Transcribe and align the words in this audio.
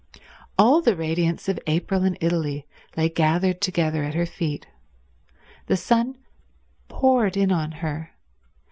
All 0.57 0.81
the 0.81 0.95
radiance 0.95 1.47
of 1.47 1.59
April 1.67 2.03
in 2.03 2.17
Italy 2.19 2.65
lay 2.97 3.07
gathered 3.07 3.61
together 3.61 4.03
at 4.03 4.15
her 4.15 4.25
feet. 4.25 4.65
The 5.67 5.77
sun 5.77 6.17
poured 6.87 7.37
in 7.37 7.51
on 7.51 7.71
her. 7.85 8.09